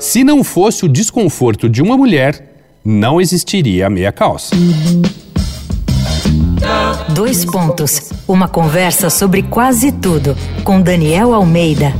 Se 0.00 0.24
não 0.24 0.42
fosse 0.42 0.86
o 0.86 0.88
desconforto 0.88 1.68
de 1.68 1.82
uma 1.82 1.94
mulher, 1.94 2.56
não 2.82 3.20
existiria 3.20 3.86
a 3.86 3.90
meia 3.90 4.10
calça. 4.10 4.56
Dois 7.14 7.44
pontos. 7.44 8.10
Uma 8.26 8.48
conversa 8.48 9.10
sobre 9.10 9.42
quase 9.42 9.92
tudo 9.92 10.34
com 10.64 10.80
Daniel 10.80 11.34
Almeida. 11.34 11.92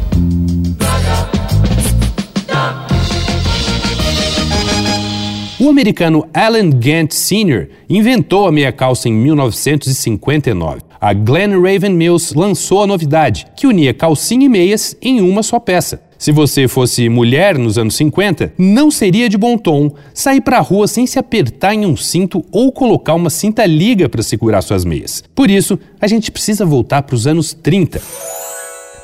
O 5.59 5.69
americano 5.69 6.27
Alan 6.33 6.71
Gant 6.71 7.13
Sr. 7.13 7.69
inventou 7.87 8.47
a 8.47 8.53
meia 8.53 8.73
calça 8.73 9.11
em 9.11 9.13
1959. 9.13 10.90
A 11.01 11.15
Glen 11.15 11.59
Raven 11.59 11.95
Mills 11.95 12.37
lançou 12.37 12.83
a 12.83 12.87
novidade, 12.87 13.47
que 13.57 13.67
unia 13.67 13.95
calcinha 13.95 14.45
e 14.45 14.49
meias 14.51 14.95
em 15.01 15.23
uma 15.23 15.43
só 15.43 15.59
peça. 15.59 16.03
Se 16.19 16.31
você 16.31 16.69
fosse 16.69 17.09
mulher 17.09 17.57
nos 17.57 17.79
anos 17.79 17.95
50, 17.95 18.53
não 18.59 18.91
seria 18.91 19.27
de 19.27 19.39
bom 19.39 19.57
tom 19.57 19.91
sair 20.13 20.43
para 20.43 20.59
a 20.59 20.61
rua 20.61 20.87
sem 20.87 21.07
se 21.07 21.19
apertar 21.19 21.73
em 21.73 21.87
um 21.87 21.97
cinto 21.97 22.45
ou 22.53 22.71
colocar 22.71 23.15
uma 23.15 23.31
cinta 23.31 23.65
liga 23.65 24.11
para 24.11 24.23
segurar 24.23 24.61
suas 24.61 24.85
meias. 24.85 25.25
Por 25.35 25.51
isso, 25.51 25.79
a 25.99 26.07
gente 26.07 26.31
precisa 26.31 26.67
voltar 26.67 27.01
para 27.01 27.15
os 27.15 27.27
anos 27.27 27.55
30. 27.55 28.03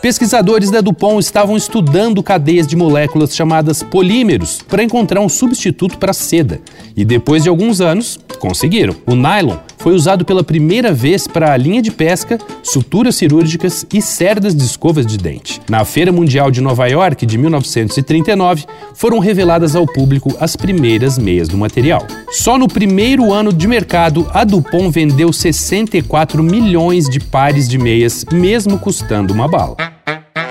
Pesquisadores 0.02 0.70
da 0.70 0.82
DuPont 0.82 1.18
estavam 1.18 1.56
estudando 1.56 2.22
cadeias 2.22 2.66
de 2.66 2.76
moléculas 2.76 3.34
chamadas 3.34 3.82
polímeros 3.82 4.60
para 4.68 4.82
encontrar 4.82 5.22
um 5.22 5.30
substituto 5.30 5.96
para 5.96 6.10
a 6.10 6.14
seda. 6.14 6.60
E 6.94 7.06
depois 7.06 7.42
de 7.42 7.48
alguns 7.48 7.80
anos, 7.80 8.20
conseguiram. 8.38 8.94
O 9.06 9.14
nylon 9.14 9.56
foi 9.86 9.94
usado 9.94 10.24
pela 10.24 10.42
primeira 10.42 10.92
vez 10.92 11.28
para 11.28 11.52
a 11.52 11.56
linha 11.56 11.80
de 11.80 11.92
pesca, 11.92 12.38
suturas 12.60 13.14
cirúrgicas 13.14 13.86
e 13.94 14.02
cerdas 14.02 14.52
de 14.52 14.64
escovas 14.64 15.06
de 15.06 15.16
dente. 15.16 15.60
Na 15.70 15.84
Feira 15.84 16.10
Mundial 16.10 16.50
de 16.50 16.60
Nova 16.60 16.88
York 16.88 17.24
de 17.24 17.38
1939, 17.38 18.64
foram 18.96 19.20
reveladas 19.20 19.76
ao 19.76 19.86
público 19.86 20.36
as 20.40 20.56
primeiras 20.56 21.16
meias 21.16 21.46
do 21.46 21.56
material. 21.56 22.04
Só 22.32 22.58
no 22.58 22.66
primeiro 22.66 23.32
ano 23.32 23.52
de 23.52 23.68
mercado, 23.68 24.28
a 24.34 24.42
Dupont 24.42 24.90
vendeu 24.90 25.32
64 25.32 26.42
milhões 26.42 27.08
de 27.08 27.20
pares 27.20 27.68
de 27.68 27.78
meias, 27.78 28.24
mesmo 28.32 28.80
custando 28.80 29.32
uma 29.32 29.46
bala. 29.46 29.76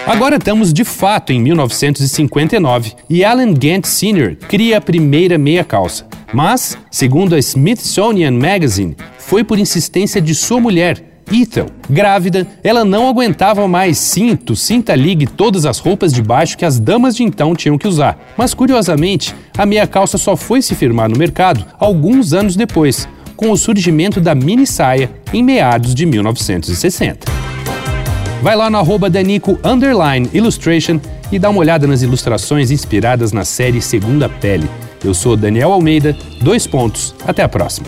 Agora 0.08 0.38
estamos 0.38 0.72
de 0.72 0.86
fato 0.86 1.34
em 1.34 1.42
1959 1.42 2.94
e 3.10 3.26
Alan 3.26 3.54
Gant 3.54 3.86
Sr. 3.86 4.38
cria 4.48 4.78
a 4.78 4.82
primeira 4.82 5.38
meia 5.38 5.66
calça. 5.66 6.08
Mas, 6.34 6.78
segundo 6.92 7.34
a 7.34 7.40
Smithsonian 7.40 8.32
Magazine, 8.32 8.96
foi 9.26 9.44
por 9.44 9.58
insistência 9.58 10.22
de 10.22 10.36
sua 10.36 10.60
mulher, 10.62 11.04
Ethel. 11.32 11.66
Grávida, 11.90 12.48
ela 12.64 12.86
não 12.86 13.10
aguentava 13.10 13.68
mais 13.68 13.98
cinto, 13.98 14.56
cinta 14.56 14.94
liga 14.94 15.24
e 15.24 15.28
todas 15.28 15.66
as 15.66 15.80
roupas 15.80 16.14
de 16.14 16.22
baixo 16.22 16.56
que 16.56 16.64
as 16.64 16.80
damas 16.80 17.16
de 17.16 17.24
então 17.24 17.56
tinham 17.56 17.78
que 17.78 17.88
usar. 17.88 18.34
Mas 18.38 18.54
curiosamente, 18.54 19.36
a 19.58 19.66
meia 19.66 19.88
calça 19.88 20.20
só 20.20 20.38
foi 20.38 20.62
se 20.62 20.76
firmar 20.76 21.10
no 21.10 21.18
mercado 21.18 21.66
alguns 21.80 22.34
anos 22.34 22.56
depois, 22.56 23.08
com 23.36 23.50
o 23.50 23.58
surgimento 23.58 24.22
da 24.22 24.36
mini 24.36 24.68
saia 24.68 25.12
em 25.34 25.42
meados 25.42 25.96
de 25.96 26.06
1960. 26.06 27.26
Vai 28.44 28.56
lá 28.56 28.70
no 28.70 28.78
arroba 28.78 29.10
Danico 29.10 29.58
Illustration 30.34 31.00
e 31.32 31.40
dá 31.40 31.50
uma 31.50 31.60
olhada 31.60 31.88
nas 31.88 32.04
ilustrações 32.04 32.70
inspiradas 32.70 33.32
na 33.32 33.44
série 33.44 33.82
Segunda 33.82 34.30
Pele. 34.30 34.70
Eu 35.04 35.16
sou 35.16 35.36
Daniel 35.36 35.72
Almeida, 35.72 36.16
dois 36.42 36.68
pontos. 36.68 37.16
Até 37.26 37.42
a 37.42 37.50
próxima. 37.50 37.88